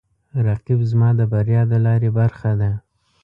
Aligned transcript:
رقیب 0.45 0.79
زما 0.91 1.09
د 1.19 1.21
بریا 1.31 1.61
د 1.71 1.73
لارې 1.85 2.09
برخه 2.17 2.51
ده 2.59 2.71